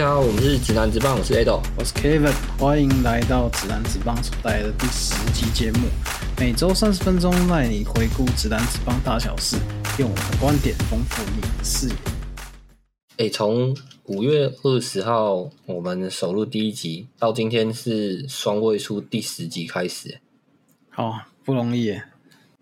[0.00, 1.60] 家好，我们是指南直棒，我是 Ado。
[1.76, 5.88] 我是 Kevin，欢迎来到指南直棒所带来的第十集节目，
[6.38, 9.58] 每周三十分钟带你回顾指南直棒大小事，
[9.98, 11.94] 用我的观点丰富你的视野。
[13.18, 20.18] 哎，从五月二十号我们首录第一集到今天是双位数第十集开始，
[20.88, 21.12] 好
[21.44, 22.04] 不容易耶，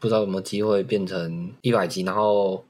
[0.01, 2.65] 不知道有没有机会变成一百集，然后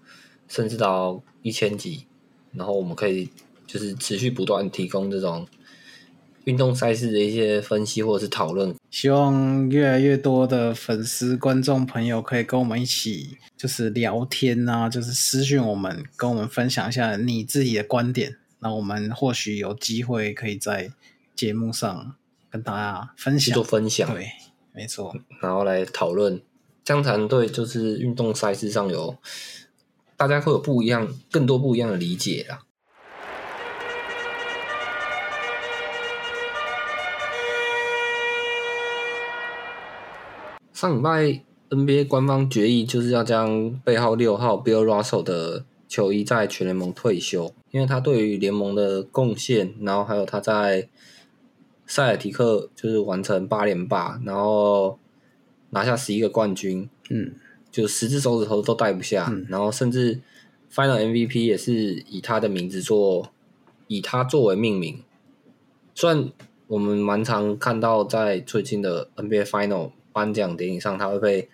[0.46, 2.04] 甚至到一千集，
[2.52, 3.30] 然后我们可以
[3.68, 5.46] 就是持续不断提供这种
[6.44, 8.74] 运动赛事的一些分析或者是讨论。
[8.90, 18.38] 希望越来越多的粉丝、观众朋友可以跟我们一起，就是聊天啊，就是私讯我们，跟我们分享一下你自己的观点。
[18.60, 20.90] 那我们或许有机会可以在
[21.36, 22.14] 节目上
[22.50, 23.62] 跟大家分享做。
[23.62, 24.30] 分享，对，
[24.72, 25.14] 没错。
[25.42, 26.40] 然后来讨论，
[26.82, 29.16] 这样才能对就是运动赛事上有
[30.16, 32.62] 大家会有不一样、更多不一样的理解啦。
[40.78, 41.40] 上礼拜
[41.70, 50.88] NBA 官方决议就是要将背号六号 Bill Russell 的球衣在全联盟退休，因为他对于联盟的贡献，然后还有他在
[51.84, 55.00] 塞尔提克就是完成八连霸，然后
[55.70, 57.34] 拿下十一个冠军，嗯，
[57.72, 60.20] 就十只手指头都戴不下，嗯然后甚至
[60.72, 61.72] Final MVP 也是
[62.08, 63.32] 以他的名字做，
[63.88, 65.02] 以他作为命名。
[65.96, 66.30] 虽然
[66.68, 71.48] 我们蛮常看到在最近的 NBA Final 颁奖典礼上，他会被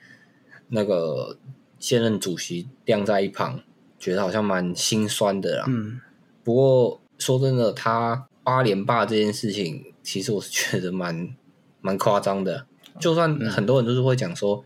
[0.68, 1.36] 那个
[1.78, 3.60] 现任主席晾在一旁，
[3.98, 5.66] 觉得好像蛮心酸的啦。
[5.68, 6.00] 嗯，
[6.42, 11.36] 不过说真的，他八连霸这件事情，其实我是觉得蛮
[11.82, 12.66] 蛮夸张的。
[12.98, 14.64] 就算很多人都是会讲说，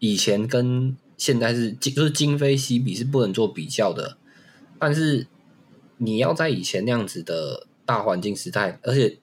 [0.00, 4.18] 以前跟现在是就是今非昔比，是不能做比较的。
[4.80, 5.28] 但是
[5.98, 9.18] 你要在以前那样子的大环境时代，而且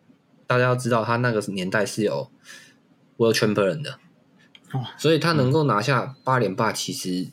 [0.47, 2.31] 大家要知道，他那个年代是有
[3.21, 3.99] World Champion 的，
[4.71, 7.27] 哦所以他能够拿下八连霸，其实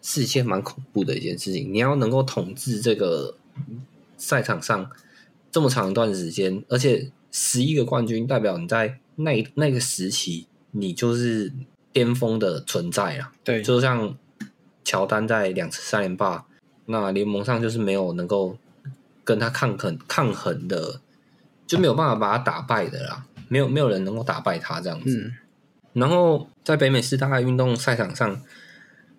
[0.00, 1.70] 是一件蛮恐怖的一件事情。
[1.70, 3.36] 你要能够统治这个
[4.16, 4.90] 赛场上
[5.50, 11.52] 这么长一段时间，而且十一个冠军，代表你在那那个时期，你就是
[11.92, 13.32] 巅峰的存在了。
[13.44, 14.16] 对，就像
[14.82, 16.46] 乔丹在两次三连霸，
[16.86, 18.56] 那联盟上就是没有能够
[19.24, 21.00] 跟他抗衡抗衡的，
[21.66, 23.26] 就没有办法把他打败的啦。
[23.48, 25.18] 没有没有人能够打败他这样子。
[25.24, 25.32] 嗯
[25.94, 28.40] 然后在北美四大运动赛场上，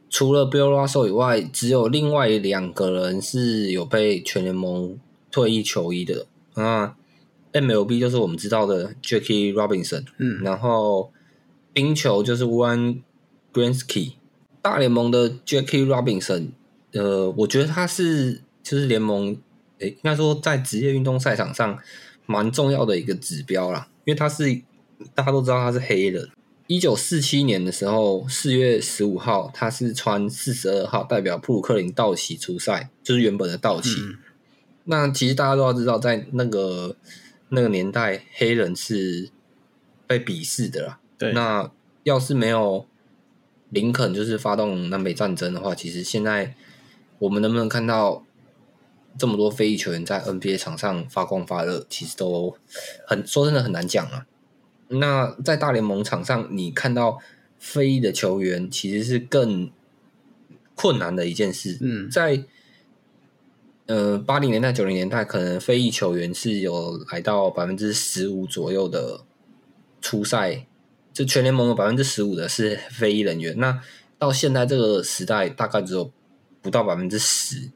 [0.09, 4.97] 除了 Bill Russell 以外，只有另外两个人是有被全联盟
[5.29, 6.27] 退役球衣的。
[6.53, 6.95] 啊
[7.51, 11.11] MLB 就是我们知道的 Jackie Robinson，嗯然后
[11.73, 12.99] 冰球就是 One
[13.51, 14.13] Greensky
[14.61, 16.49] 大联盟的 Jackie Robinson，
[16.93, 19.35] 呃，我觉得他是就是联盟，
[19.79, 21.77] 诶，应该说在职业运动赛场上
[22.25, 24.59] 蛮重要的一个指标啦，因为他是
[25.13, 26.27] 大家都知道他是黑人。
[26.65, 33.91] 一九四七年的时候，四月十五号，他是穿四十二号，代表布鲁克林道奇出赛，就是原本的道奇。
[33.99, 34.17] 嗯
[34.85, 36.95] 那其实大家都要知道，在那个
[37.49, 39.29] 那个年代，黑人是
[40.07, 40.99] 被鄙视的啦。
[41.15, 41.69] 对，那
[42.01, 42.87] 要是没有
[43.69, 46.55] 林肯就是发动南北战争的话，其实现在
[47.19, 48.25] 我们能不能看到
[49.19, 52.55] 这么多非裔球员在 NBA 场上发光发热，其实都
[53.05, 54.25] 很说真的很难讲啊。
[54.87, 57.19] 那在大联盟场上，你看到
[57.59, 59.69] 非裔的球员，其实是更
[60.73, 61.77] 困难的一件事。
[61.81, 62.43] 嗯在
[63.85, 69.25] 呃八零年代、九零年代，可能非裔球员是有来到百分之十五左右的
[70.01, 70.65] 初赛，
[71.11, 73.57] 就全联盟有百分之十五的是非裔人员。
[73.59, 73.81] 那
[74.17, 76.11] 到现在这个时代，大概只有
[76.61, 77.71] 不到百分之十，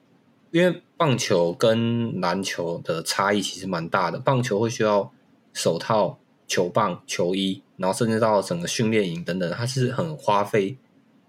[0.51, 4.17] 因为棒球跟篮球的差异其实蛮大的。
[4.17, 5.11] 棒球会需要
[5.51, 6.17] 手套、
[6.47, 10.77] 球棒、球衣，然后甚至到整个训练营等等，它是很花费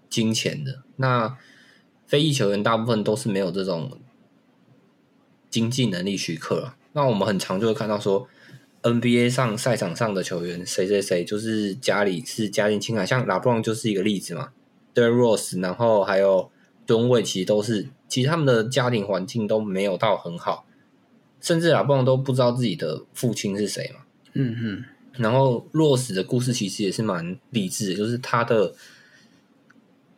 [0.09, 0.83] 金钱的。
[0.95, 1.37] 那
[2.07, 3.99] 非裔球员大部分都是没有这种
[5.49, 6.77] 经济能力许可了。
[6.93, 8.29] 那我们很常就会看到说
[8.83, 14.51] ，NBA 上赛场上的球员谁谁谁就是家里是家境清寒，像拉布朗就是一个例子嘛。
[14.93, 16.49] 对 Rose，然后还有
[16.85, 20.65] 吨位，其实都是其实他们的家庭环境都没有到很好，
[21.41, 24.01] 甚至拉布朗都不知道自己的父亲是谁嘛。
[24.33, 24.83] 嗯嗯
[25.17, 28.73] 然后洛斯的故事其实也是蛮励志的，就是他的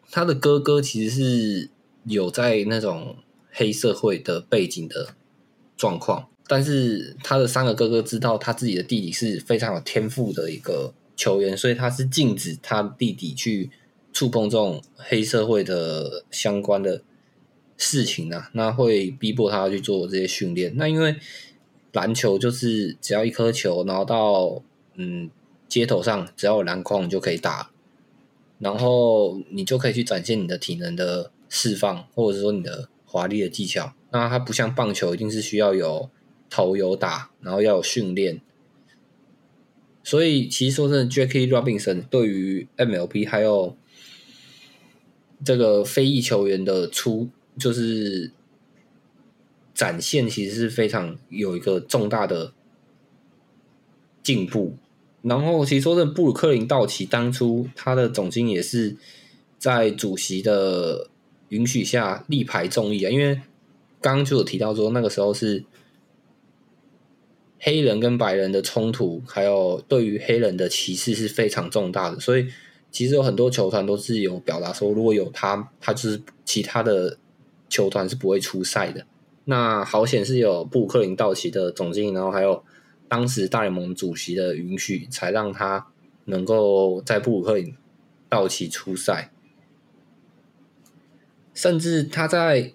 [0.09, 1.69] 他的哥哥其实是
[2.05, 3.17] 有在那种
[3.51, 5.09] 黑社会的背景的
[5.75, 13.69] 状况，但是他的三个哥哥知道他自己的弟弟是非常有天赋的一个球员，所以他是禁止他弟弟去
[14.11, 17.03] 触碰这种黑社会的相关的
[17.77, 20.73] 事情啊，那会逼迫他去做这些训练。
[20.75, 21.15] 那因为
[21.93, 24.61] 篮球就是只要一颗球，然后到
[24.95, 25.29] 嗯
[25.67, 27.71] 街头上只要有篮筐你就可以打，
[28.59, 33.93] 然后你就可以去展现你的体能的释放，或者说你的华丽的技巧。
[34.11, 36.09] 那它不像棒球，一定是需要有
[36.49, 38.41] 投有打，然后要有训练。
[40.03, 43.75] 所以其实说真的，Jackie Robinson 对于 MLB 还有
[45.43, 48.31] 这个非裔球员的出就是
[49.73, 52.53] 展现，其实是非常有一个重大的
[54.23, 54.75] 进步。
[55.21, 58.95] 然后其实说真的，布鲁克林道奇当初他的总经也是
[59.57, 61.09] 在主席的
[61.49, 63.35] 允许下力排众议啊，因为
[63.99, 65.63] 刚刚就有提到说那个时候是。
[67.59, 72.47] 黑人跟白人的冲突，还有对于黑人的歧视是非常重大的，所以
[72.91, 77.17] 其实有很多球团都是有表达说，如果有他，他就是其他的
[77.69, 79.05] 球团是不会出赛的。
[79.45, 82.63] 那好险是有布鲁克林道奇的总经理，然后还有
[83.07, 85.87] 当时大联盟主席的允许，才让他
[86.25, 87.75] 能够在布鲁克林
[88.29, 89.31] 道奇出赛。
[91.53, 92.73] 甚至他在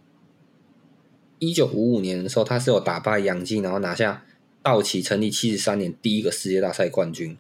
[1.38, 4.24] 一九五五年的时候，他是有打败杨基，然后拿下。
[4.64, 7.36] 道奇成立七十三年第一个世界大赛冠军，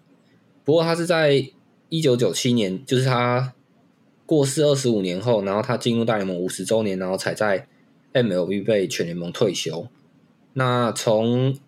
[0.64, 1.52] 不过他是在
[1.88, 3.54] 一九九七年，就是他
[4.32, 7.66] 过世二十五年后，然后他进入大联盟五十周年，然后才在
[8.14, 9.86] MLB 被全联盟退休。
[10.54, 11.58] 那从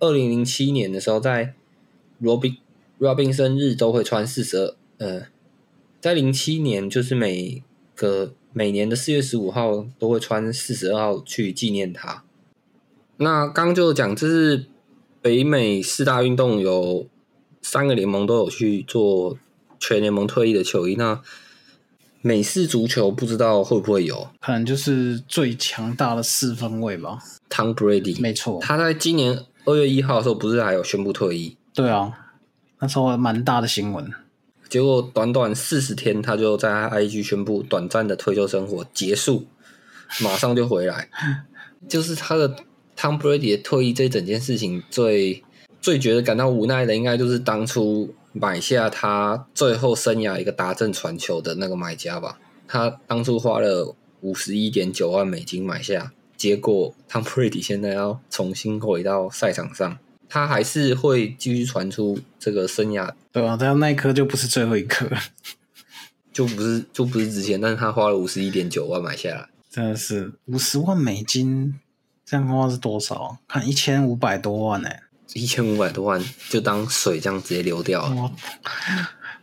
[0.00, 1.52] 二零零七年的时候，在
[2.18, 2.56] 罗宾
[2.96, 5.26] 罗宾生日都会穿四十二，呃，
[6.00, 7.62] 在零七年就是每
[7.94, 12.24] 个每年的四月十五号都会穿四十二号去纪念他。
[13.18, 14.64] 那刚就讲，这是
[15.20, 17.06] 北美四大运动有
[17.60, 19.36] 三个联盟都有去做
[19.78, 20.94] 全联盟退役的球衣。
[20.94, 21.20] 那
[22.22, 24.28] 美式足球不知道会不会有？
[24.40, 27.18] 可能就是最强大的四分卫吧
[27.50, 28.20] ，Tom Brady。
[28.20, 31.56] 没错，他在今年二月一号的时候不是还有宣布退役？
[31.74, 32.12] 对啊，
[32.80, 34.10] 那时候蛮大的新闻。
[34.68, 39.46] 结果短短四十天，他就在 IG 宣布短暂的退休生活结束，
[40.22, 41.08] 马上就回来，
[41.88, 42.56] 就是他的。
[42.98, 45.44] Tom Brady 的退役这整件事情，最
[45.82, 52.38] 最觉得感到无奈的，应该就是当初买下他最后生涯一个达阵传球的那个买家吧。
[52.68, 59.98] 他当初花了五十一点九万美金买下，结果 Tom Brady 现在要重新回到赛场上，
[60.28, 63.12] 他还是会继续传出这个生涯。
[63.32, 65.08] 对啊，但那一颗就不是最后一颗，
[66.32, 71.78] 就不是就不是之前，但是他花了五十一点九万买下来，真的是五十万美金。
[72.24, 73.38] 这样的话是多少？
[73.46, 74.90] 看一千五百多万呢，
[75.34, 78.32] 一千五百多万就当水这样直接流掉了。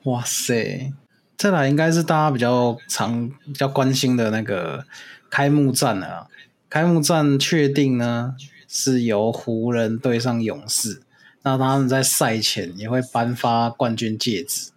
[0.03, 0.91] 哇塞！
[1.37, 4.85] 再来应该是大家比较常、比较关心的那个
[5.29, 6.27] 开幕战了。
[6.69, 8.35] 开幕战确定呢，
[8.67, 11.01] 是由湖人对上勇士。
[11.43, 14.71] 那他们在赛前也会颁发冠军戒指，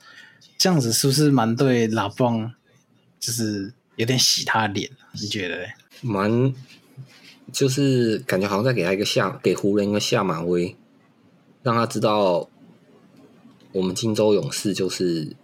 [0.59, 2.53] 这样子是不是蛮对拉布朗？
[3.21, 4.91] 就是有点洗他脸？
[5.13, 5.67] 你觉得？
[6.03, 6.53] 蛮。
[7.53, 10.77] 就是感觉好像在给他一个下，给湖人一个下马威，
[11.67, 12.49] 让他知道
[13.73, 15.35] 我们金州勇士就是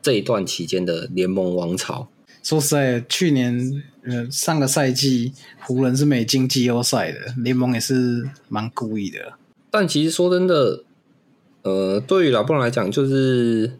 [0.00, 2.08] 这一段期间的联盟王朝。
[2.42, 9.34] 说实在，去年呃上个赛季湖人是没进季后赛的，联盟也是蛮故意的。
[9.70, 10.82] 但其实说真的，
[11.60, 13.74] 呃，对于老布朗来讲，就是。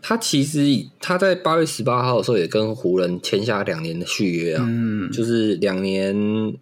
[0.00, 0.60] 他其实
[1.00, 4.64] 他在八月十八号的时候也跟湖人签下两年的续约啊，
[5.12, 6.54] 就是两年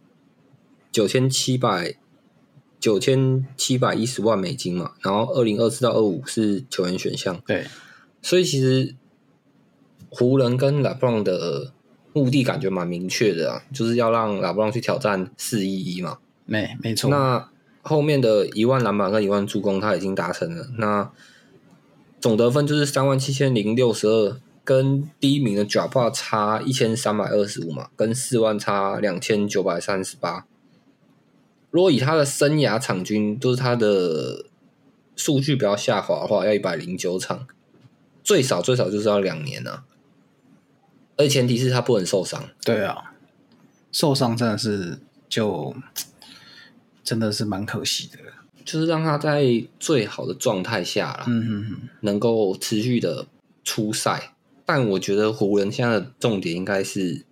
[0.90, 1.94] 九千七百
[2.78, 7.66] 九千七百一十万美金嘛，然后二零二四到二五是球员选项，对，
[8.23, 8.95] 所以其实
[10.11, 11.73] 湖人跟拉布朗的
[12.12, 17.49] 目的感觉蛮明确的啊，就是要让拉布朗去挑战四一一嘛，没没错，那
[17.83, 21.11] 后面的一万篮板跟一万助攻他已经达成了，那。
[22.18, 30.45] 总得分就是三万七千零六十二，跟第一名的 p a 差一千三百二十五嘛，跟四万差两千九百三十八。
[31.76, 34.47] 如果以他的生涯场均，就是他的
[35.14, 37.47] 数据不要下滑的话，要一百零九场，
[38.25, 39.85] 最少最少就是要两年啊。
[41.18, 42.49] 而且前提是他不能受伤。
[42.64, 43.12] 对啊，
[43.92, 45.76] 受伤真的是就
[47.04, 48.21] 真的是蛮可惜的。
[48.64, 53.26] 就是让他在最好的状态下啦，嗯嗯嗯，能够持续的
[53.62, 54.33] 出赛。
[54.64, 57.26] 但我觉得湖人现在的重点应该是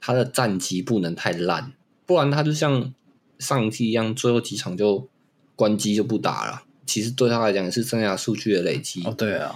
[0.00, 1.72] 他的战绩不能太烂，
[2.06, 2.94] 不然他就像
[3.38, 5.08] 上一季一样，最后几场就
[5.54, 6.62] 关机就不打了。
[6.86, 9.02] 其实对他来讲也是生涯数据的累积。
[9.04, 9.54] 哦，对啊，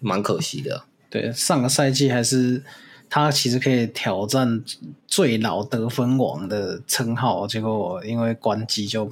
[0.00, 0.84] 蛮可惜的。
[1.10, 2.62] 对，上个赛季还是
[3.08, 4.64] 他其实可以挑战
[5.06, 9.08] 最老得分王的称号，结果因为关机就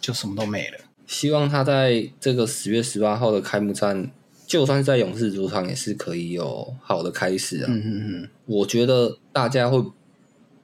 [0.00, 0.78] 就什么都没了。
[1.06, 4.10] 希望他在这个十月十八号的开幕战，
[4.46, 7.66] 就算是在勇士主场，也是可以有好的开始啊。
[7.68, 9.84] 嗯嗯嗯，我觉得大家会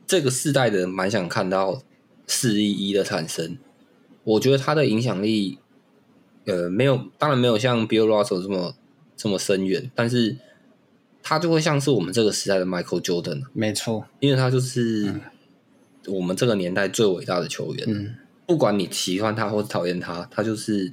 [0.06, 1.82] 这个世代的人蛮想看到
[2.30, 3.58] 四一一的产生。
[4.22, 5.58] 我觉得他的影响力，
[6.44, 8.74] 呃，没有，当然没有像 Bill Russell 这么
[9.16, 10.36] 这么深远，但是
[11.22, 15.12] 他就会像是我们这个时代的 Michael Jordan，没错，因为他就是
[16.06, 17.84] 我们这个年代最伟大的球员。
[17.88, 18.14] 嗯，
[18.46, 20.92] 不管你喜欢他或是讨厌他，他就是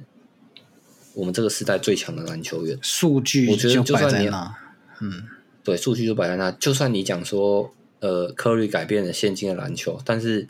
[1.14, 2.78] 我们这个时代最强的篮球员。
[2.82, 4.54] 数据我觉得就就算你摆在那。
[5.00, 5.24] 嗯，
[5.62, 6.50] 对，数据就摆在那。
[6.52, 10.48] 就算你讲说，呃，科瑞改变了现今的篮球，但是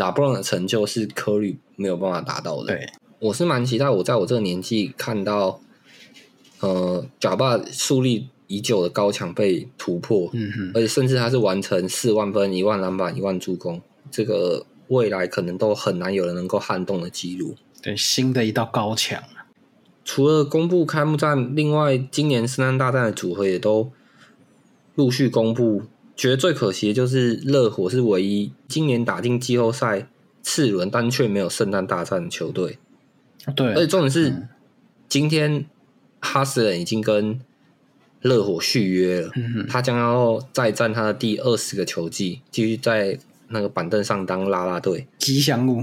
[0.00, 2.68] 拉布朗的成就是科里没有办法达到的。
[2.68, 2.88] 对，
[3.18, 5.60] 我是蛮期待我在我这个年纪看到，
[6.60, 17.54] 呃，贾巴树立已久的高墙被突破，嗯哼，而且甚至他是完成四万分、一万篮板、一万助攻，这个未来可能都很难有人能够撼动的记录。
[17.82, 19.22] 对，新的一道高墙。
[20.02, 23.92] 除了公布开幕战，另外今年圣诞大战的组合也都
[24.94, 25.82] 陆续公布。
[26.20, 30.06] 觉得最可惜的就是热火是唯一今年打进季后赛
[30.42, 32.76] 次轮，但却没有圣诞大战的球队。
[33.56, 34.48] 对而且重点是，嗯
[35.08, 35.64] 今天
[36.20, 37.40] 哈斯人已经跟
[38.20, 45.06] 热火续约了，嗯，他将要再战他的第二十个球季，继续在那个板凳上当啦啦队。
[45.16, 45.82] 吉祥物。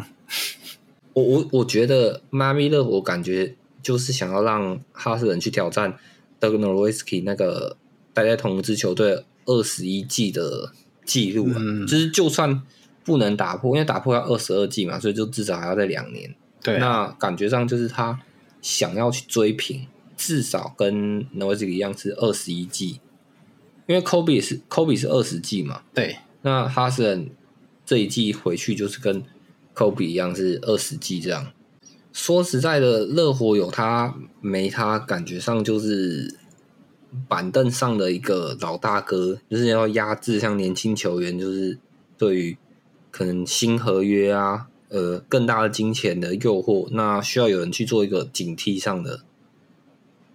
[1.13, 5.97] 我我我觉得迈阿密热火感觉就是想要让哈斯人去挑战
[6.39, 7.75] 德格诺维斯基那个
[8.13, 10.71] 待在同一支球队二十一季的
[11.03, 11.87] 记录啊，嗯。
[11.87, 12.61] 就是就算
[13.03, 16.35] 不能打破，因为打破要二十二季嘛，所以就至少还要在两年。
[16.61, 18.19] 对啊，那感觉上就是他
[18.61, 22.99] 想要去追平，至少跟 n o w i z k 一样是二十一季，
[23.87, 27.29] 因为 Kobe 是 Kobe 是二十季嘛，对，那哈斯人
[27.85, 29.23] 这一季回去就是跟
[29.73, 31.51] Kobe 一样是二十季这样。
[32.11, 36.35] 说实在的，热火有他没他，感觉上就是
[37.27, 41.77] 板凳上的一个老大哥，就是要压制像年轻球员，就是
[42.17, 42.57] 对于
[43.11, 49.21] 可能新合约啊，呃，更大的金钱的诱惑，那需要有人去做一个警惕上的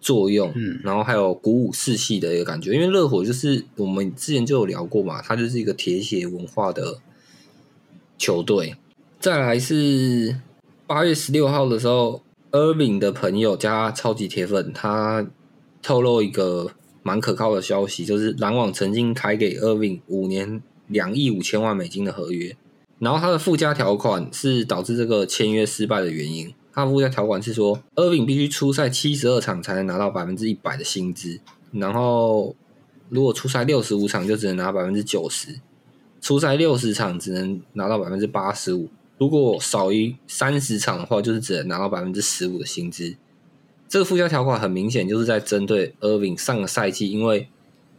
[0.00, 2.72] 作用，嗯然后还有鼓舞士气的一个感觉。
[2.72, 6.98] 因为热火就是我们之前就有聊过嘛，它就是一个铁血文化的
[8.18, 8.74] 球队。
[9.20, 10.40] 再来是
[10.86, 15.24] 八月十六号的时候，Irving 的朋友加超级铁粉，他
[15.82, 16.70] 透露一个
[17.02, 22.56] 蛮可靠的消息，就是篮网曾经开给 Irving 五年两亿五千万美金的合约，
[23.00, 26.54] 然后他的附加条款是导致这个签约失败的原因。
[26.72, 31.40] 他的附加条款是说，Irving 必须出赛七十二场才能拿到百分之一百的薪资，
[31.72, 32.54] 然后
[33.08, 35.60] 如果出赛六十五场就只能拿百分之九十，
[36.20, 38.88] 出赛六十场只能拿到百分之八十五。
[39.18, 43.16] 如果少于三十场的话，就是只能拿到百分之十五的薪资。
[43.92, 47.50] 这个附加条款很明显就是在针对 Irving 上个赛季因为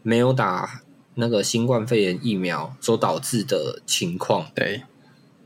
[0.02, 0.82] 没有打
[1.14, 4.48] 那个新冠肺炎疫苗所导致的情况。
[4.56, 4.82] 对，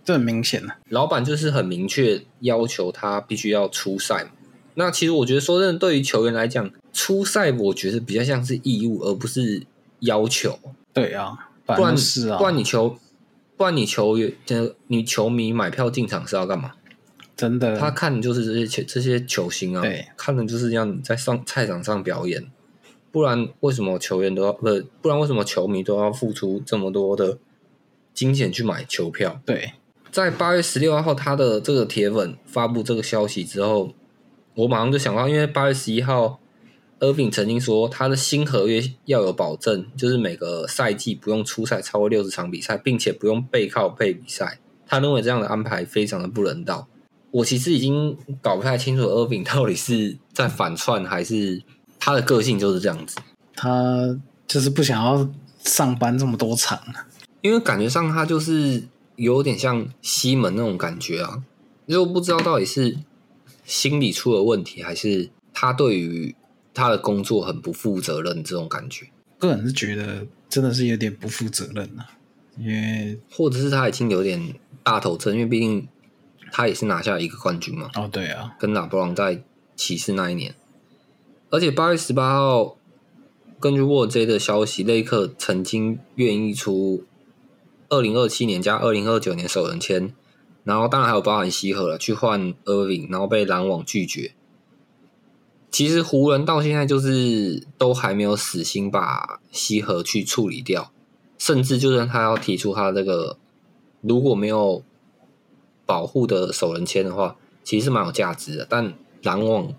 [0.06, 0.76] 这很明显的。
[0.88, 4.30] 老板就是很明确要求他必须要出赛嘛。
[4.76, 9.64] 那其实我觉得说真的，对于球员来讲，出赛我觉得比较像是义务，而不是
[10.00, 10.58] 要求。
[10.94, 12.98] 对啊，不不然是啊，不然你球，
[13.58, 16.72] 不然你球员，呃，你球迷买票进场是要干嘛？
[17.38, 22.52] 真的他看的就是这些球这些球星啊，对，看的就是让你在上赛场上表演。
[23.10, 24.66] 不然为什么球员都要不？
[25.02, 27.38] 不然为什么球迷都要付出这么多的
[28.14, 29.40] 金钱去买球票？
[29.46, 29.74] 对，
[30.12, 33.94] 在八月十六号，他的这个铁粉发布这个消息之后，
[34.56, 36.40] 我马上就想到，因为八月十一号
[37.00, 44.60] ，Irving 曾经说他的新合约要有保证，就是每个赛季不用出赛超过六十场比赛，并且不用背靠背比赛。
[44.86, 46.88] 他认为这样的安排非常的不人道。
[47.32, 51.62] 我其实已经搞不太清楚 Irving 到底是在反串，还是
[52.00, 53.18] 他的个性就是这样子。
[53.56, 55.30] 他就是不想要
[55.64, 56.80] 上班这么多场。
[57.42, 58.84] 因为感觉上他就是
[59.16, 61.44] 有点像西门那种感觉啊，
[61.88, 62.98] 就不知道到底是
[63.66, 66.36] 心理出了问题，还是他对于
[66.74, 69.08] 他的工作很不负责任这种感觉，
[69.38, 72.06] 个人是觉得真的是有点不负责任了、
[72.58, 75.88] 因为或者是他已经有点大头症，因为毕竟
[76.52, 79.44] 他也是拿下一个冠军嘛，哦对啊，跟拉布朗在
[79.76, 80.56] 骑士那一年，
[81.50, 82.78] 而且八月十八号，
[83.60, 87.04] 根据沃 J 的消息，雷克曾经愿意出
[87.90, 90.14] 二零二七年加二零二九年首轮签，
[90.64, 94.34] 然后当然还有包含西河了，去换 Irving，然后被篮网拒绝。
[95.70, 100.92] 其实湖人到现在就是都还没有死心把西河去处理掉，
[101.38, 103.38] 甚至就算他要提出他这个
[104.02, 104.82] 如果没有
[105.88, 108.68] 保护的首人签的话，其实是蛮有价值的。
[108.70, 109.74] 但篮网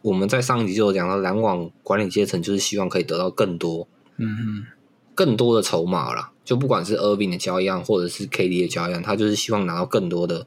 [0.00, 4.66] 我们在上一集就有讲到，篮网管理阶层就是希望可以得到更多嗯嗯，
[5.14, 10.46] 更多的筹码啦，就不管是 Irving 的交易案，或者是 KD 的交易案，他就是希望拿到更多的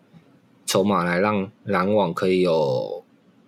[0.66, 3.04] 筹码来让篮网可以有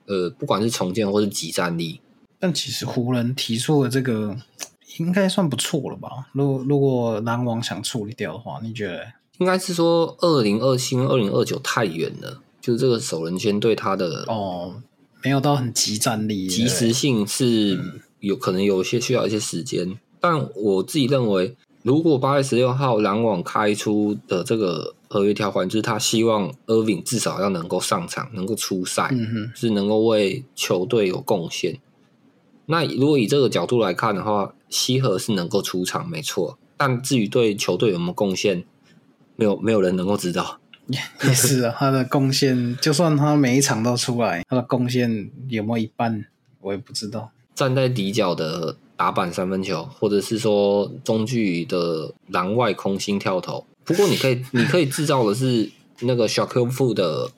[0.06, 2.00] 呃，不管是重建或是集战力。
[2.40, 4.38] 但其实湖人提出的这个
[5.00, 6.30] 应该算不错了吧？
[6.34, 9.02] 如如果篮网想处理掉的话，你觉得？
[9.40, 14.82] 应该是说二零二七跟二零二九太远了，就是这个首轮签对他的哦，
[15.24, 17.80] 没有到很集战力，及时性是
[18.20, 29.14] 有可能有些需要一些时间，但我自己认为，如果八月十六号篮网开出的这个合约条款，就是他希望 Irving 至少要能够上场，能够出赛，
[29.56, 31.80] 是能够为球队有贡献。
[32.66, 36.58] 那如果以这个角度来看的话，西河是能够出场，没错。
[36.76, 38.66] 但至于对球队有没有贡献，
[39.38, 40.60] 没有没有人能够知道。
[40.88, 46.26] 也 也是啊，他的贡献， 就算他每一场都出来，他的贡献有没有一半，
[46.62, 47.32] 我也不知道。
[47.56, 53.66] 站在底角的打板三分球，或者是说中距离的篮外空心跳投。
[53.84, 55.70] 不过你可以， 你可以制造的是
[56.02, 57.30] 那个小 Q 负的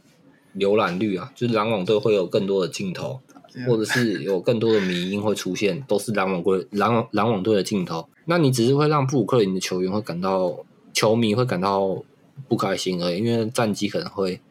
[0.55, 3.19] 浏览率啊，就是篮网队会有更多的镜头，
[3.65, 8.07] 或者是有更多的迷音会出现，都是篮网队篮网篮网队的镜头。
[8.25, 10.55] 那你只是会让布鲁克林的球员会感到，
[10.99, 12.03] 球迷会感到
[12.49, 14.41] 不开心而已，因为战绩可能会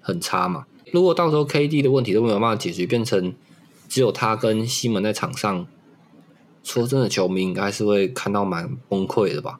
[0.00, 0.64] 很差嘛。
[0.92, 3.34] 如果到时候 KD 的问题都没有办法解决，变成
[3.88, 5.66] 只有他跟西门在场上，
[6.62, 9.58] 说真的，球迷应该是会看到蛮崩溃的吧？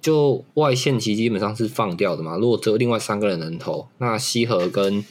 [0.00, 2.36] 就外线其实基本上是放掉的嘛。
[2.36, 5.04] 如果只有另外三个人能投，那西河跟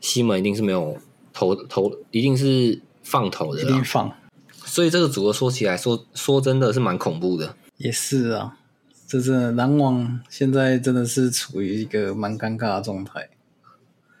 [0.00, 0.96] 西门一定是没有
[1.32, 3.84] 投投，一定是放投的啦一定。
[3.84, 4.12] 放，
[4.52, 7.56] 所以这个组合说起来说说真的是蛮恐怖的。
[7.78, 8.57] 也是啊。
[9.08, 13.30] 这是篮网现在真的是处于一个蛮尴尬的状态。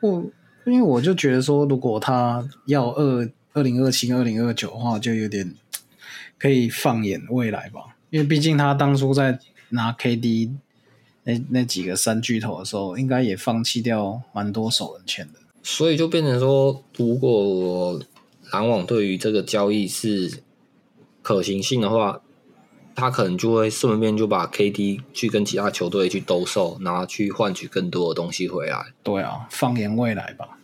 [0.00, 0.24] 我
[0.64, 5.54] 因为我就觉得说，如果他要二二零二七、二零二九的话，就有点
[6.38, 7.96] 可以放眼未来吧。
[8.08, 10.52] 因为毕竟他当初在拿 KD
[11.24, 15.40] 那那几个三巨头的时候，应该也放弃掉蛮多首人签的。
[15.62, 18.00] 所以就变成说，如果
[18.52, 20.42] 篮网对于这个交易是
[21.20, 22.22] 可行性的话，
[22.98, 28.86] 他可能就会顺便就把 KD 去跟其他球队去兜售，然后去换取更多的东西回来。
[29.04, 30.58] 对啊，放眼未来吧。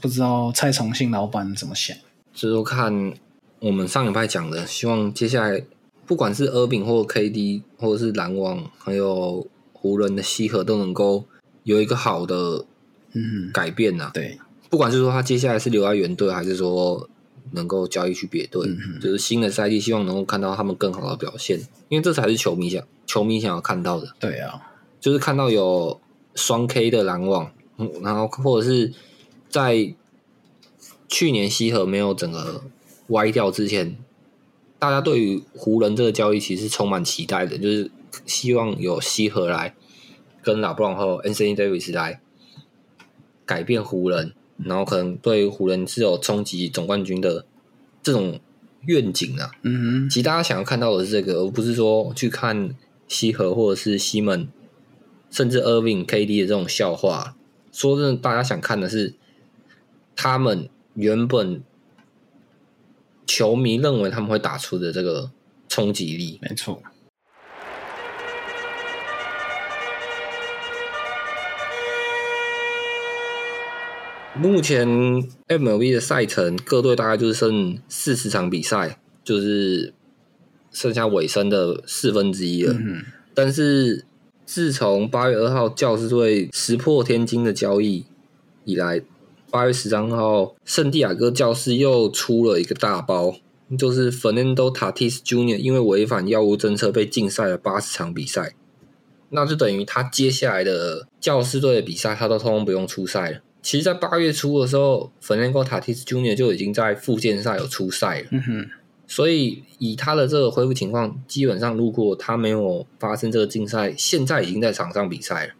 [0.00, 1.96] 不知道蔡崇信老板怎么想？
[2.32, 3.12] 所以说看
[3.58, 5.64] 我们上礼拜讲的，希望接下来
[6.06, 11.24] 不管是尔饼或 KD，或者是篮网，还有湖人的西河，都能够
[11.64, 12.64] 有一个好的
[13.14, 14.38] 嗯，改变呐、对，
[14.70, 17.08] 不管是说他接下来是留在原队，还是说
[17.54, 24.60] 能够交易去别队，嗯就是新的赛季，希望能够看到他们更好的表现，因为这才是球迷想球迷想要看到的，对啊，
[25.00, 26.00] 就是看到有
[26.34, 28.92] 双 K 的篮网，嗯然后或者是
[29.48, 29.94] 在
[31.08, 32.64] 去年西河没有整个
[33.08, 33.96] 歪掉之前，
[34.78, 37.90] 大家对于湖人这个交易其实充满期待的，就是
[38.26, 39.74] 希望有西河来
[40.42, 42.20] 跟拉布朗和 Anthony Davis 来
[43.46, 47.44] 改变湖人，然后可能对湖人是有冲击总冠军的
[48.02, 48.40] 这种
[48.86, 49.50] 愿景啊。
[49.62, 52.74] 嗯其实大家想要看到的是这个，而不是说去看
[53.08, 54.48] 西河或者是西门，
[55.30, 57.36] 甚至 Irving、KD 的这种笑话。
[57.72, 59.14] 说真的，大家想看的是
[60.14, 61.62] 他们原本
[63.26, 65.32] 球迷认为他们会打出的这个
[65.68, 66.38] 冲击力。
[66.40, 66.80] 没错。
[74.36, 74.88] 目前
[75.48, 79.94] MLB 的赛程，各队大概就是剩四十场比赛，就是
[80.72, 82.72] 剩下尾声的四分之一了。
[82.72, 83.02] 嗯
[83.36, 84.04] 但是
[84.46, 88.04] 自从八月二号教师队石破天惊的交易
[88.64, 89.02] 以来，
[89.50, 93.34] 八月十三号圣地亚哥教师又出了一个大包，
[93.76, 95.58] 就是 Fernando Tatis Jr.
[95.58, 98.54] 因为违反药物政策被禁赛了八十场比赛，
[99.30, 103.38] 那就等于他接下来的教师队的比赛他都通通不用出赛了。
[103.64, 106.36] 其实，在八月初的时候，Fernando Tatis Jr.
[106.36, 108.26] 就已经在附件赛有出赛了。
[108.30, 108.70] 嗯哼，
[109.06, 115.54] 所以以他的这个恢复情况，基本上如果他没有发生这个竞赛，现在已经在场上比赛了。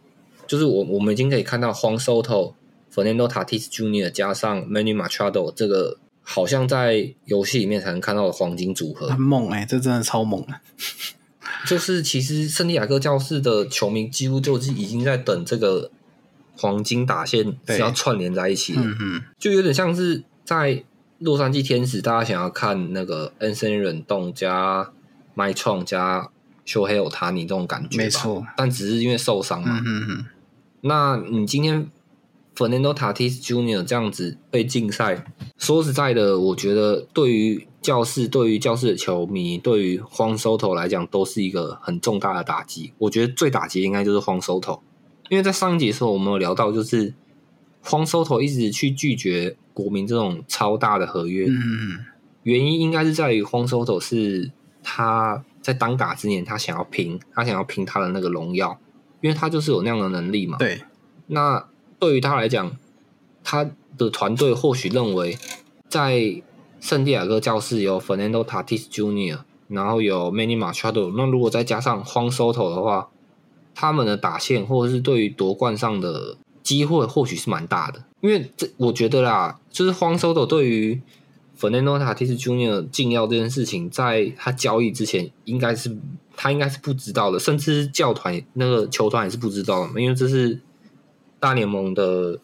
[0.45, 2.53] 就是我我们已经可以看到黄 Soto、
[2.93, 4.11] Fernando Tatis Jr.
[4.11, 9.19] 加上 Manny Machado 这个，好像在游戏里面才能看到的黄金组合很。
[9.19, 10.53] 猛哎、这真的超猛的。
[11.67, 15.89] 就是其实圣地亚哥教室的球迷几乎就是已经在等这个
[16.57, 18.81] 黄金打线是要串联在一起的。
[18.81, 20.83] 嗯哼，就有点像是在
[21.19, 24.91] 洛杉矶天使，大家想要看那个恩森忍动加
[25.33, 26.29] 麦创加
[26.65, 29.79] 修黑有塔尼这种感觉，没错但只是因为受伤嘛。
[29.79, 30.25] 嗯嗯嗯，
[30.81, 31.89] 那你今天
[32.55, 35.25] Fernando Tatis Junior 这样子被禁赛，
[35.57, 42.93] 说实在的，我觉得对于教室、对于教室的球迷、对于荒收头来讲，都是一个很重大的打击。
[42.97, 44.81] 我觉得最打击应该就是荒收头，
[45.29, 47.13] 因为在上一集的时候我们有聊到，就是
[47.81, 52.05] 荒收头一直去拒绝国民这种超大的合约，嗯嗯
[52.43, 54.51] 原因应该是在于荒收头是
[54.83, 58.79] 他在当打之年，他想要拼，他想要拼他的那个荣耀，
[59.21, 60.57] 因为他就是有那样的能力嘛。
[60.59, 60.81] 对，
[61.27, 62.77] 那对于他来讲，
[63.43, 65.37] 他的团队或许认为，
[65.89, 66.41] 在
[66.79, 73.09] 圣地亚哥教室有 Fernando Tatis Jr.，然后有 Manny Machado，那如果再加上荒收头的话，
[73.75, 78.03] 他们的打线或者是对于夺冠上的机会或许是蛮大的。
[78.21, 80.99] 因为这我觉得啦，就是荒收的对于
[81.59, 82.89] Fernando Tatis Jr.
[82.89, 85.95] 禁药这件事情，在他交易之前，应该是
[86.35, 90.59] 他应该是不知道的，甚至教团那个球团也是不知道的，因为这是
[91.39, 92.39] 大联盟的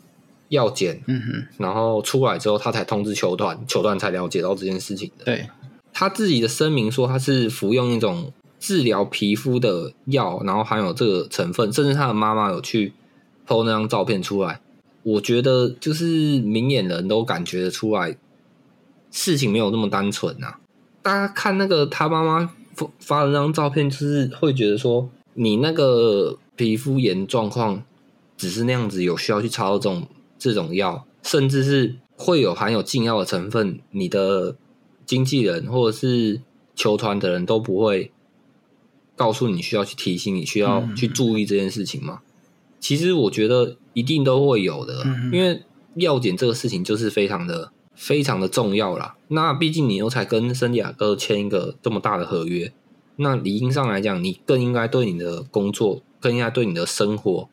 [0.50, 5.26] 药检，嗯哼，然后出来之后，他才通知球团，球团才了解到这件事情的。
[5.26, 5.50] 对，
[5.92, 12.94] 他自己的声明说，他是服用一种治疗皮肤的药，然后含有这个成分，甚至他的妈妈有去
[13.48, 14.62] PO 那张照片出来。
[15.02, 18.16] 我觉得就是明眼人都感觉得出来，
[19.10, 20.58] 事情没有那么单纯呐、
[21.02, 27.84] 大家看那个他妈妈发发的那张照片，就是会觉得说，你那个皮肤炎状况
[28.38, 34.56] 只是那样子，有需要去抄这种这种药，甚至是会有含有禁药的成分，你的
[35.08, 36.42] 经纪人或者是
[36.76, 38.12] 球团的人都不会
[39.16, 42.22] 告诉你需要去提醒你需要去注意这件事情吗？
[42.80, 45.62] 其实我觉得一定都会有的，嗯因为
[45.96, 49.16] 药检这个事情就是非常的非常的重要啦。
[49.28, 52.74] 那毕竟你又才跟圣地亚哥签一个这么大的合约，
[53.18, 57.48] 那理应上来讲，你更应该对你的工作，更应该对你的生活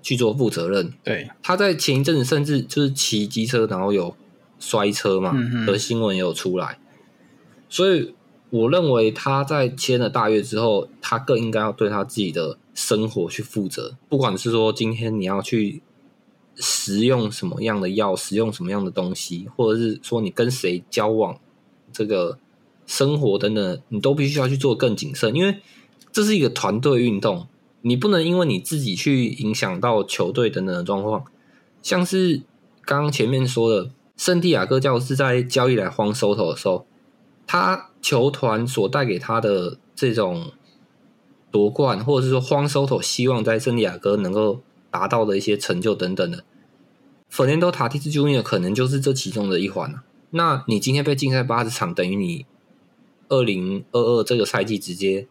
[0.00, 0.94] 去做负责任。
[1.04, 4.16] 对，他在前一阵子甚至就是骑机车，然后有
[4.58, 6.78] 摔车嘛嗯哼的新闻也有出来，
[7.68, 8.14] 所以
[8.50, 15.80] 我认为他在签了大约之后，他更应该要对他自己的生活去负责，不管是说今天你要去
[16.56, 21.38] 食用什么样的药，使用什么样的东西，或者是说你跟谁交往，
[21.92, 22.38] 这个
[22.86, 25.58] 生活等等，你都必须要去做更谨慎，因为
[26.10, 27.46] 这是一个团队运动，
[27.82, 31.24] 你不能因为你自己去影响到球队等等的状况，
[31.82, 32.42] 像是
[32.84, 36.84] 刚刚前面说的，圣地亚哥教师在交易来荒收头的时候，
[37.52, 40.52] 他球团所带给他的这种
[41.50, 46.44] 夺冠，或者是说荒收头希望在圣地亚哥能够达到的一些成就等等的
[47.28, 48.40] ，Fernando Tatis Jr.
[48.40, 50.04] 可能就是这其中的一环啊。
[50.30, 52.46] 那你今天被禁赛八十场，等于你
[53.28, 55.26] 二零二二这个赛季直接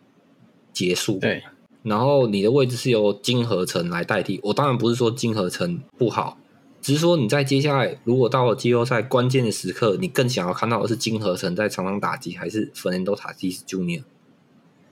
[0.73, 1.19] 结束。
[1.19, 1.43] 对，
[1.83, 4.41] 然后你的位置是由金合成来代替。
[4.43, 6.37] 我当然不是说金合成不好，
[6.81, 14.03] 只是说你在接下来如果到了季后赛关键的时刻，你更想要看到的是金合成在场上打击，还是 Fernando Tatis Jr.？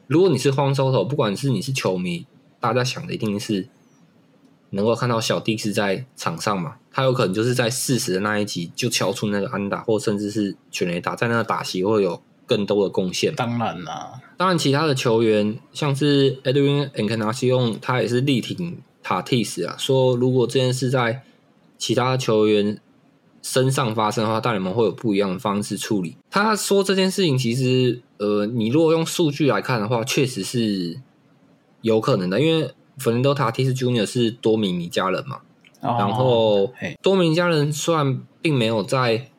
[0.07, 2.25] 如果你是荒收头，不管是你是球迷，
[2.59, 3.67] 大家想的一定是
[4.71, 6.75] 能够看到小弟是在场上嘛？
[6.91, 13.33] 他有可能就是在四十的那一集就敲出那个安打，或甚至是全垒打，在那个打席会有更多的贡献。
[13.35, 21.23] 当然啦，当然，其他的球员像是 Edwin Encarnacion，他也是力挺塔蒂斯啊，说如果这件事在
[21.77, 22.79] 其他球员
[23.41, 26.17] 身上发生的话，大联盟会有不一样的方式处理。
[26.29, 30.99] 他说这件事情其实，呃，你如果用数据来看的话，确实是
[31.81, 34.05] 有可能的，因为 Fernando Tatis Jr.
[34.05, 35.41] 是多米尼加人嘛，
[35.81, 39.29] 哦然后嘿多米尼加人虽然并没有在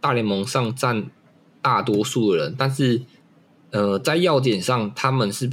[0.00, 1.10] 大联盟上占
[1.60, 3.02] 大多数的人，但是
[3.72, 5.50] 呃，在要点上他们是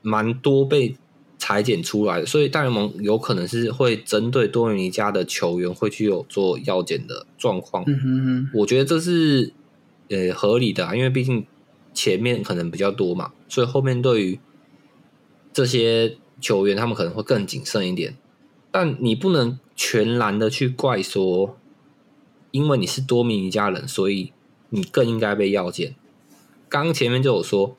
[0.00, 0.96] 蛮多被
[1.38, 7.84] 裁剪出来的，所以大联盟有可能是会针对多米尼加的球员会去有做药检的状况。
[7.86, 9.52] 嗯哼哼，我觉得这是
[10.08, 11.46] 呃合理的、啊，因为毕竟
[11.92, 14.38] 前面可能比较多嘛，所以后面对于
[15.52, 18.16] 这些球员他们可能会更谨慎一点。
[18.70, 21.56] 但你不能全然的去怪说，
[22.50, 24.32] 因为你是多米尼加人，所以
[24.70, 25.94] 你更应该被药检。
[26.68, 27.76] 刚刚前面就有说，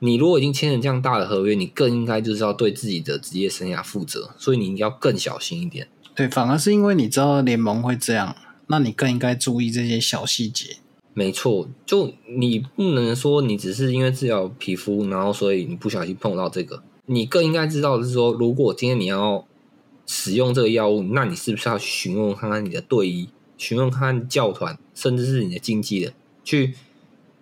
[0.00, 5.88] 你如果已经签了这样大的合约，你更应该就是要对自己的职业生涯负责，所以你要更小心一点。
[6.14, 10.76] 对，反而是因为你知道联盟会这样，那你更应该注意这些小细节。
[11.14, 19.46] 没错，就你不能说你只是因为治疗皮肤，然后所以你不小心碰到这个，你更应该知道的是说，如果今天你要
[20.06, 26.12] 使用这个药物，那你是不是要询问看看你的队医询问看看教团，甚至是你的经纪人，
[26.44, 26.74] 去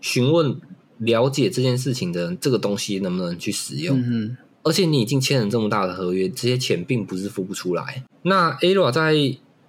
[0.00, 0.60] 询问
[1.04, 4.00] 了解这件事情的人，这个东西能不能去使用？
[4.00, 4.36] 嗯
[4.66, 8.02] 而且你已经签了这么大的合约，这些钱并不是付不出来。
[8.22, 9.12] 那 ARA 在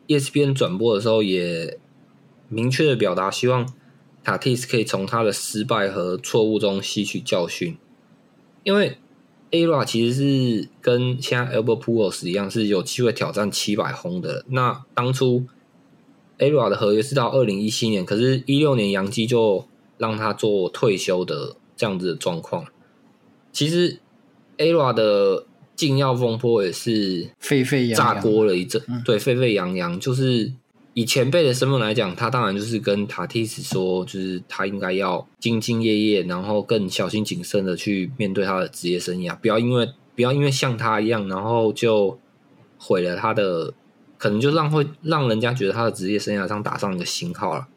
[0.08, 1.78] ESPN 转播的时候也
[2.48, 3.68] 明确的表达，希望
[4.24, 7.76] 塔蒂斯可以从他的失败和错误中吸取教训，
[8.64, 8.98] 因为
[9.52, 14.46] ARA 其实是跟现在 Albert Pujols 一样，是有机会挑战七百轰的。
[14.48, 15.44] 那当初
[16.40, 22.66] ARA 的合约是到二零一七年，可是一六年杨基就让他做退休的这样子的状况。
[23.52, 24.00] 其实
[24.58, 30.00] A 罗的禁药风波也是沸沸扬炸，锅了一阵，嗯对，沸沸扬扬。
[30.00, 30.52] 就是
[30.94, 42.18] 以前辈的身份来讲，他当然就是跟塔蒂斯说，就是他应该要兢兢业业，然后更小心谨慎的去面对他的职业生涯，不要因为不要因为像他一样，然后就
[42.78, 43.74] 毁了他的，
[44.18, 47.68] 可能就让会让人家觉得他的职业生涯上打上一个星号了。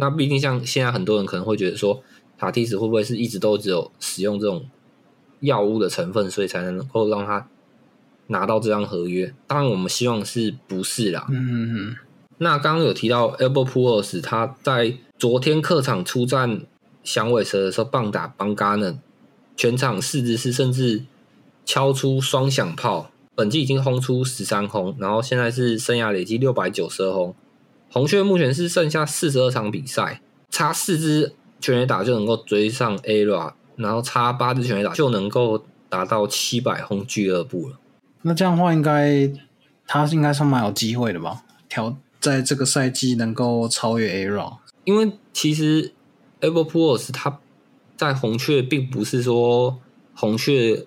[0.00, 2.02] 那毕竟像现在很多人可能会觉得说，
[2.38, 4.64] 塔蒂斯会不会是一直都只有使用这种
[5.40, 7.48] 药物的成分，所以才能够让他
[8.28, 9.34] 拿到这张合约。
[9.46, 11.26] 当然，我们希望是不是啦？
[11.30, 11.96] 嗯嗯嗯，
[12.38, 16.62] 那刚刚有提到 Albert Pujols，他在昨天客场出战
[17.02, 19.00] 响尾蛇的时候，棒打邦嘎呢，
[19.56, 21.04] 全场四支是，甚至
[21.64, 23.10] 敲出双响炮。
[23.34, 27.34] 本季已经轰出十三轰，然后现在是生涯累计六百九十二轰。
[27.90, 30.20] 红雀目前是剩下四十二场比赛，
[30.50, 37.78] 差四支全垒打就能够追上 A r a 然后差八支全垒打就能够达到七百轰俱乐部了。
[38.22, 39.30] 那这样的话，应该
[39.86, 41.42] 他应该是蛮有机会的吧？
[41.68, 45.92] 调在这个赛季能够超越 Ara，因为其实
[46.40, 47.38] Albert Pujols 他
[47.96, 49.78] 在红雀并不是说
[50.14, 50.86] 红雀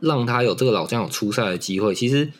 [0.00, 2.30] 让他有这个老将有出赛的机会，其实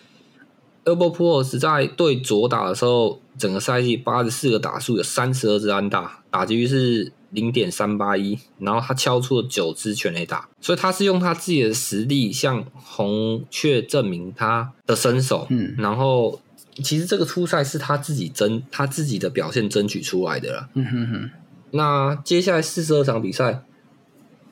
[0.86, 16.40] Albert Pujols 在对左打的时候，整个赛季八十四个打数有三十二支安打，打击率是零点三八一，然后他敲出了九支全垒打，所以他是用他自己的实力向红雀证明他的身手，嗯然后
[16.84, 20.68] 其实这个初赛是他自己争他自己的表现争取出来的了。
[20.74, 21.30] 嗯哼哼，
[21.72, 23.64] 那接下来四十二场比赛，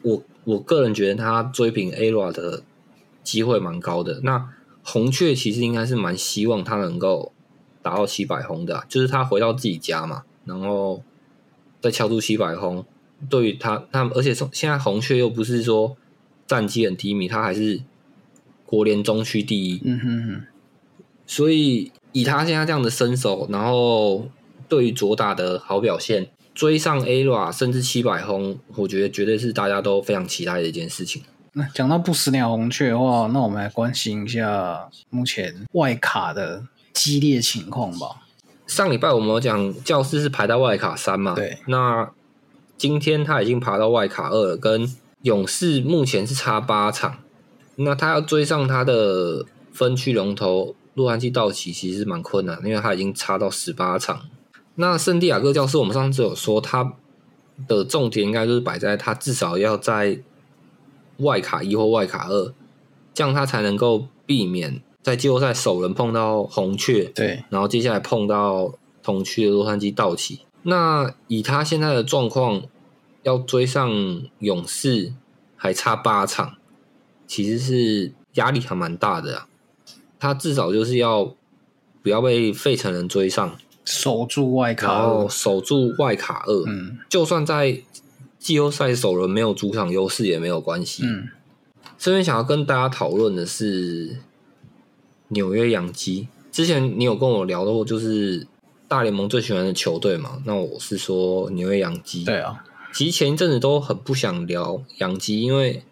[0.02, 2.64] 我我个人觉得他追平 A r a 的
[3.22, 4.20] 机会蛮高的。
[4.24, 4.48] 那
[4.84, 7.32] 红雀其实应该是蛮希望他能够
[7.82, 11.02] 达到七百轰的啊、就是他回到自己家嘛，然后
[11.80, 12.84] 再敲出七百轰。
[13.30, 15.96] 对于他，他而且从现在红雀又不是说
[16.46, 17.80] 战绩很低迷，他还是
[18.66, 20.42] 国联中区第一，嗯哼哼，
[21.26, 24.28] 所以以他现在这样的身手，然后
[24.68, 31.22] 对于左打的好表现，追上 A r a 甚至七百轰，我觉得绝对是大家都非常期待的一件事情。
[31.56, 38.22] 那讲到不死鸟红雀的话，那我们来关心一下目前外卡的激烈情况吧。
[38.66, 41.34] 上礼拜我们有讲教室是排到外卡三嘛？
[41.34, 41.58] 对。
[41.66, 42.10] 那
[42.76, 47.18] 今天他已经爬到外卡二了，跟勇士目前是差八场。
[47.76, 54.22] 那他要追上他的分区龙头洛杉矶道奇，其实蛮困难，因为他已经差到十八场。
[54.74, 56.94] 那圣地亚哥教室，我们上次有说他
[57.68, 60.18] 的重点应该就是摆在他至少要在
[61.18, 62.52] 外卡一或外卡二，
[63.12, 68.72] 这样他才能够避免在季后赛首轮碰到红雀，对，然后接下来碰到
[69.02, 70.40] 同区的洛杉矶道奇。
[70.62, 72.62] 那以他现在的状况，
[73.22, 75.12] 要追上勇士
[75.56, 76.54] 还差八场，
[77.26, 79.48] 其实是压力还蛮大的啊。
[80.18, 81.34] 他至少就是要
[82.02, 86.64] 不要被费城人追上，守住外卡然后二，守住外卡二。
[86.66, 87.82] 嗯就算在
[88.44, 91.02] 季后赛首轮没有主场优势也没有关系。
[91.06, 91.28] 嗯，
[91.96, 94.18] 这边想要跟大家讨论的是
[95.28, 96.28] 纽约洋基。
[96.52, 98.46] 之前你有跟我聊过，就是
[98.86, 100.42] 大联盟最喜欢的球队嘛？
[100.44, 102.22] 那我是说纽约洋基。
[102.22, 105.82] 对啊，其实前一阵子都很不想聊洋基，因为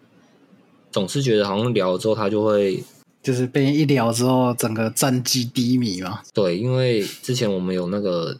[0.91, 2.83] 总是觉得好像聊了之后他就会
[3.23, 6.21] 就是被一聊之后，整个战绩低迷嘛。
[6.31, 8.37] 对，因为之前我们有那个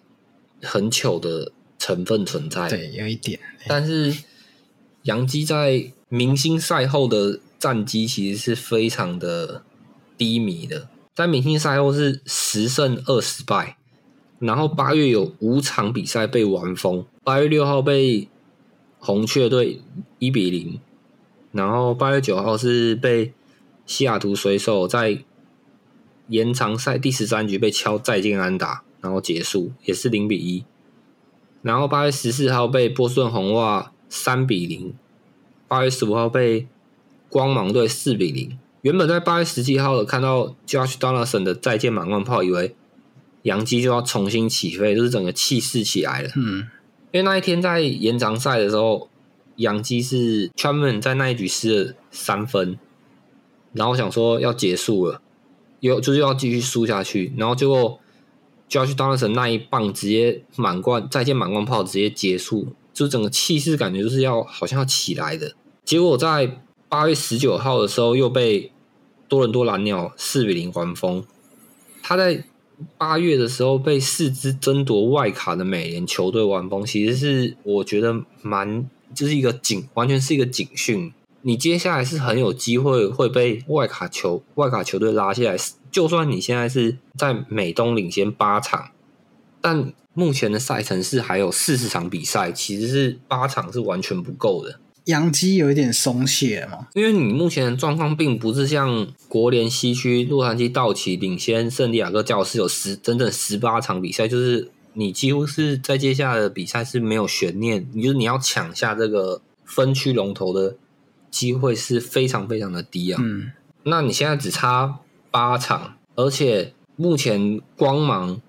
[0.61, 1.51] 很糗的
[1.83, 2.69] 成分存在。
[2.69, 3.37] 对，有一点。
[3.67, 4.23] 但是
[5.01, 9.63] 杨基在明星赛后的战绩其实是非常的
[10.17, 13.75] 低迷的，在明星赛后是十胜二十败，
[14.39, 18.29] 然后八月有五场比赛被完封，八月六号被
[18.97, 19.81] 红雀队
[20.19, 20.79] 一比零，
[21.51, 23.33] 然后八月九号是被
[23.85, 25.21] 西雅图水手在
[26.29, 30.63] 延长赛第十三局被敲再见安打，然后结束，也是零比一。
[31.63, 34.93] 然后八月十四号被波士顿红袜三比零，
[35.67, 36.67] 八月十五号被
[37.29, 38.59] 光芒队四比零。
[38.81, 42.75] 原本在八月十七号的看到 Josh Donaldson 的再见满贯炮，以为
[43.41, 46.29] 杨基就要重新起飞，就是整个气势起来了。
[46.35, 46.67] 嗯
[47.11, 49.07] 因为那一天在延长赛的时候，
[49.57, 52.79] 杨基是 Chapman 在那一局失了三分，
[53.71, 55.21] 然后想说要结束了，
[55.79, 57.99] 又就是要继续输下去，然后结果
[58.73, 65.53] Josh Donaldson 那一棒直接满贯再见满贯炮直接结束，就整个气势感觉就是要好像要起来的。
[65.85, 66.59] 结果在
[66.89, 68.71] 八月十九号的时候又被
[69.27, 71.23] 多伦多蓝鸟四比零完封，
[72.01, 72.43] 他在
[72.97, 81.13] 八月的时候被四支争夺外卡的美联球队完封，其实是我觉得蛮就是一个警，完全是一个警讯。
[81.43, 85.57] 你接下来是很有机会会被外卡球外卡球队拉下来，
[85.93, 88.89] 就算你现在是在美东领先八场，
[89.61, 94.79] 但目前的赛程是还有四十场比赛，其实是八场是完全不够的。
[95.05, 110.77] 杨基有一点松懈嘛，因为你目前的状况并不是像国联西区洛杉矶道奇领先圣地亚哥教士有十整整十八场比赛，就是你几乎是在接下来的比赛是没有悬念，你就是你要抢下这个分区龙头的
[111.29, 113.21] 机会是非常非常的低啊。
[113.23, 113.51] 嗯
[113.85, 114.99] 那你现在只差
[115.33, 118.39] 八场，而且目前光芒、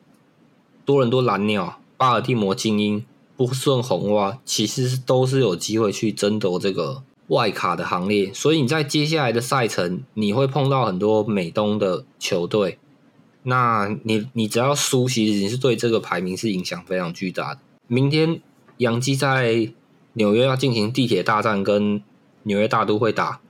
[0.84, 3.02] 多伦多蓝鸟、巴尔的摩精英、
[3.38, 8.30] 波士顿红袜，其实都是有机会去争夺这个外卡的行列。
[8.34, 12.78] 所以你在接下来的赛程，你会碰到很多美东的球队。
[13.44, 17.60] 那你你只要输，其实你是对这个排名是影响非常巨大的。
[17.86, 18.42] 明天
[18.76, 19.72] 洋基在
[20.12, 22.02] 纽约要进行地铁大战，跟
[22.42, 23.40] 纽约大都会打。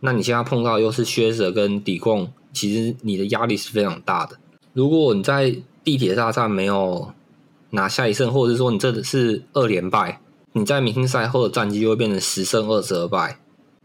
[0.00, 4.38] 那你现在碰到又是靴子跟底贡，其实你的压力是非常大的。
[4.72, 7.12] 如果你在地铁大战没有
[7.70, 10.20] 拿下一胜，或者是说你这是二连败，
[10.52, 13.38] 你在明星赛后的战绩就会变成十胜二十二败。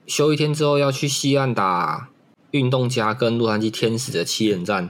[0.08, 2.10] 休一天之后要去西岸打
[2.52, 4.90] 运动家跟洛杉矶天使的七连战，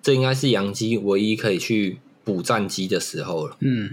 [0.00, 3.56] 这应该是杨基唯一可以去补战绩的时候了。
[3.60, 3.90] 嗯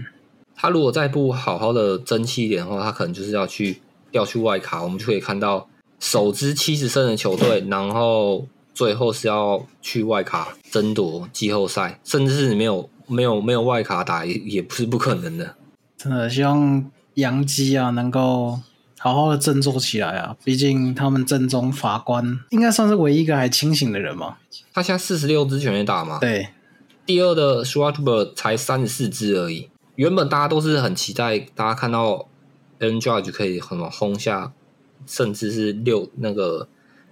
[0.54, 5.66] 他如果再不好好的争气一点的话，他可能就是要去调去外卡，我们就可以看到
[5.98, 15.56] 首支七十胜的球队，然后最后是要去外卡争夺季后赛，甚至是没有没有没有外卡打也也不是不可能的。
[15.96, 18.58] 真的希望杨基啊能够
[18.98, 20.36] 好好的振作起来啊！
[20.44, 24.36] 毕竟他们正中法官应该算是唯一一个还清醒的人嘛。
[24.72, 26.48] 他现在四十六支全垒打嘛，对，
[27.04, 29.68] 第二的 s c h w a r t b e r 才三十四支而已。
[29.96, 32.28] 原本大家都是很期待，大家看到
[32.78, 34.52] Aaron Judge 可以很轰下，
[35.06, 36.68] 甚至是六那个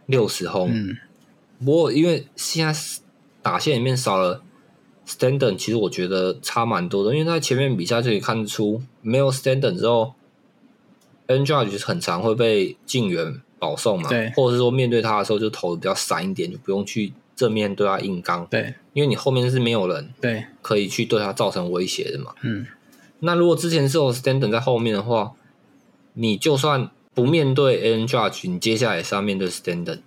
[0.06, 0.70] 六十轰。
[0.72, 0.96] 嗯
[1.64, 2.80] 不过因为现在
[3.42, 4.42] 打线里面少了
[5.06, 10.14] Standen，其实我觉得差蛮多的，因为在前面比赛就可以看出，没有 Standen 之后
[11.26, 14.30] Judge 很常会被近远保送嘛，对。
[14.36, 18.74] 或者是说面对他的时候就投的比较散一点，就不用去正面对他硬刚，对。
[18.92, 22.34] 因为你后面是没有人对，可以去对他造成威胁的嘛。
[22.42, 22.66] 嗯。
[23.20, 25.32] 那如果之前是有 Standen 在后面的话，
[26.14, 30.00] 你就算不面对 Aaron Judge，你接下来也是要面对 Stanton，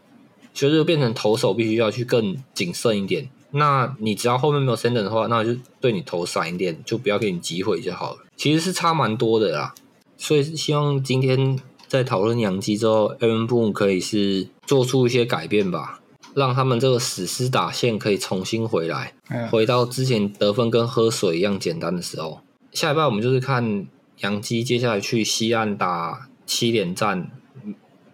[0.54, 3.30] 所以就变成投手必须要去更谨慎一点。
[3.52, 8.20] 那你只要后面没有 Stanton 的话，那就对你投散一点，就不要给你机会就好了。
[8.38, 9.74] 其实是差蛮多的啦，
[10.18, 16.00] 所以希望今天在讨论洋基之后，Aaron Boone 可以是做出一些改变吧，
[16.34, 19.14] 让他们这个史诗打线可以重新回来。
[19.30, 22.40] 嗯回到之前得分跟喝水一样简单的时候。
[22.72, 23.86] 下一拜我们就是看
[24.20, 27.30] 杨基接下来去西岸打七连战，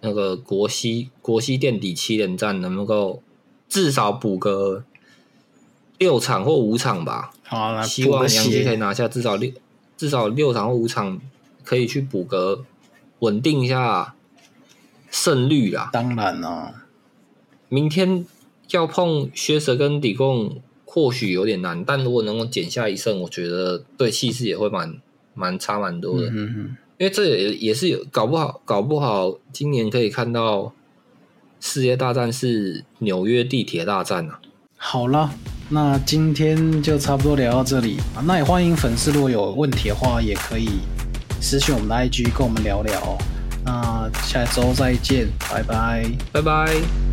[0.01, 3.21] 那个国西国西垫底七连战能不能够
[3.67, 4.83] 至少补个
[5.97, 7.31] 六场或五场吧？
[7.43, 8.75] 好，来希望杨基可以。
[8.77, 9.51] 拿下至少六
[9.97, 11.19] 至少六场或五场，
[11.63, 12.63] 可以去补个
[13.19, 14.13] 稳定一下
[15.09, 15.89] 胜率啦。
[15.91, 16.75] 当然了，
[17.69, 18.25] 明天
[18.69, 25.01] 要碰薛蛇跟底贡，或许有点难，但如果能够捡下一胜，我觉得对气势也会蛮
[25.33, 26.27] 蛮差蛮多的。
[26.27, 30.73] 嗯嗯嗯，因为这也也是有搞不好，搞不好今年可以看到
[31.59, 34.39] 世界大战是纽约地铁大战啊。
[34.77, 35.31] 好了，
[35.69, 38.21] 那今天就差不多聊到这里啊。
[38.25, 40.69] 那也欢迎粉丝如果有问题的话，也可以
[41.39, 43.17] 私信我们的 IG 跟我们聊聊。
[43.65, 46.09] 那下周再见，拜拜。
[46.31, 47.06] 拜拜。